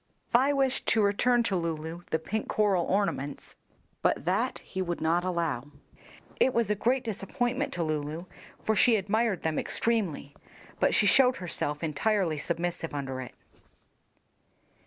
[0.33, 3.55] Vi wished to return to Lulu the pink coral ornaments,
[4.01, 5.65] but that he would not allow.
[6.39, 8.25] It was a great disappointment to Lulu,
[8.63, 10.35] for she admired them extremely,
[10.79, 13.35] but she showed herself entirely submissive under it.